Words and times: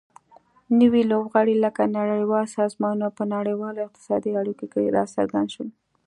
نوي 0.79 1.01
لوبغاړي 1.11 1.55
لکه 1.65 1.81
نړیوال 1.97 2.45
سازمانونه 2.57 3.07
په 3.17 3.23
نړیوالو 3.35 3.85
اقتصادي 3.87 4.31
اړیکو 4.41 4.65
کې 4.73 4.93
راڅرګند 4.97 5.47
شول 5.53 5.69